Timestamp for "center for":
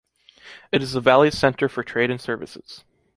1.37-1.83